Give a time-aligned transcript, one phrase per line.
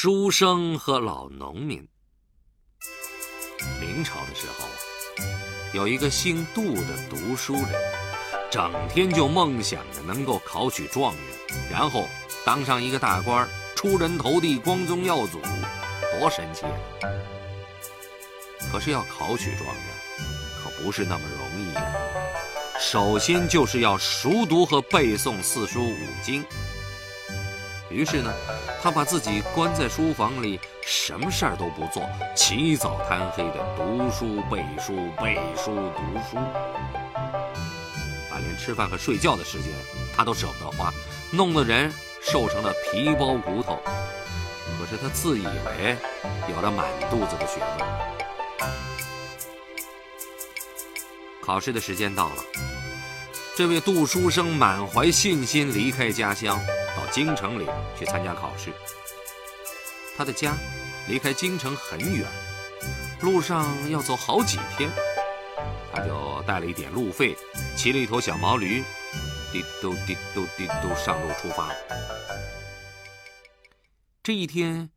[0.00, 1.88] 书生和老农民。
[3.80, 4.68] 明朝的时候，
[5.74, 7.70] 有一个姓杜的读书人，
[8.48, 11.24] 整天就梦想着能够考取状元，
[11.68, 12.06] 然后
[12.46, 15.40] 当上一个大官，出人头地，光宗耀祖，
[16.20, 17.10] 多神气啊！
[18.70, 19.84] 可是要考取状元，
[20.62, 21.82] 可不是那么容易的。
[22.78, 26.44] 首先就是要熟读和背诵四书五经。
[27.98, 28.32] 于是呢，
[28.80, 36.36] 他把自己关在书房里，什么事儿都不做，起早贪黑的读书背书，背书读书，
[38.30, 39.72] 把连吃饭和睡觉的时间
[40.16, 40.94] 他都舍不得花，
[41.32, 41.92] 弄得人
[42.22, 43.80] 瘦成了皮包骨头。
[44.78, 45.96] 可是他自以为
[46.48, 47.88] 有了满肚子的学问。
[51.42, 52.44] 考试的时间到了，
[53.56, 56.60] 这位杜书生满怀信心离开家乡。
[57.10, 57.66] 京城里
[57.98, 58.72] 去参加考试。
[60.16, 60.56] 他的家
[61.08, 62.28] 离开京城很远，
[63.22, 64.90] 路上要走好几天，
[65.92, 67.36] 他就带了一点路费，
[67.76, 68.82] 骑了一头小毛驴，
[69.52, 71.70] 滴嘟滴嘟滴嘟上路出发。
[74.22, 74.90] 这一天，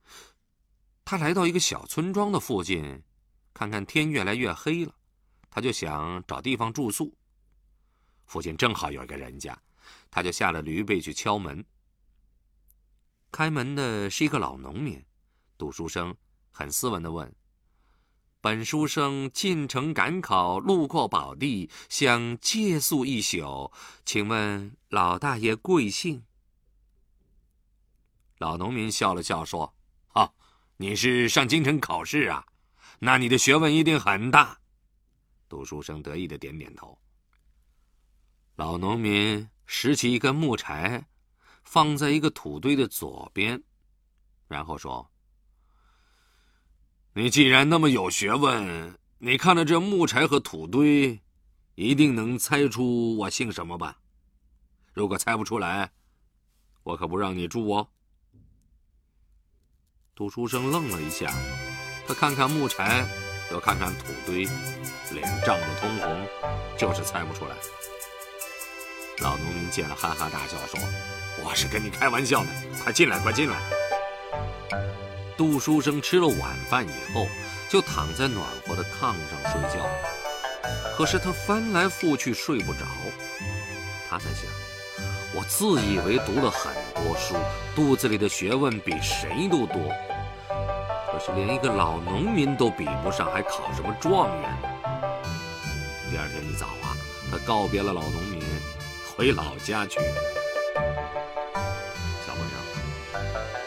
[1.06, 3.04] 他来到一个小村庄的附近，
[3.54, 4.94] 看看天越来越黑了，
[5.50, 7.14] 他就想找地方住宿。
[8.26, 9.58] 附近正好有一个人家，
[10.09, 11.64] 他就下了驴背去敲门。
[13.32, 15.04] 开门的是一个老农民，
[15.58, 16.14] 杜书生
[16.52, 17.34] 很斯文的问
[18.42, 23.72] ：“本书生进城赶考，路过宝地，想借宿一宿，
[24.04, 26.23] 请问老大爷贵姓？”
[28.38, 29.73] 老农民笑了笑说
[30.14, 30.34] ：“啊，
[30.76, 32.45] 你是上京城考试啊？
[33.00, 34.60] 那你的学问一定很大。”
[35.48, 37.00] 杜书生得意的点点头。
[38.56, 41.08] 老农民拾起一根木柴。
[41.64, 43.64] 放在一个土堆的左边，
[44.48, 45.12] 然后说
[47.14, 51.22] ：“你既然那么有学问，你看了这木柴和土堆，
[51.76, 53.99] 一定能猜出我姓什么吧？
[54.94, 55.92] 如果猜不出来，
[56.83, 57.89] 我可不让你住哦。”
[60.14, 61.32] 杜书生愣了一下，
[62.05, 63.08] 他看看木柴，
[63.52, 64.45] 又看看土堆，
[65.14, 66.28] 脸涨得通红，
[66.78, 67.55] 就是猜不出来。
[69.21, 70.80] 老农民见了，哈哈大笑说。
[71.43, 72.48] 我是跟你开玩笑的，
[72.83, 73.58] 快进来，快进来。
[75.37, 77.27] 杜书生吃了晚饭以后，
[77.70, 79.86] 就躺在暖和的炕上睡觉。
[80.95, 82.80] 可是他翻来覆去睡不着。
[84.10, 84.52] 他在想：
[85.33, 87.36] 我自以为读了很多书，
[87.76, 89.89] 肚子里的学问比谁都多，
[91.11, 94.67] 可是连一个老农民都比不上，还考什么状元呢？
[96.10, 96.98] 第二天一早啊，
[97.31, 98.42] 他告别了老农民，
[99.21, 99.99] 回老家去。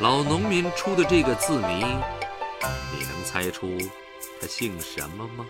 [0.00, 1.84] 老农民出的这个字谜，
[2.91, 3.78] 你能猜出
[4.41, 5.47] 他姓什么吗？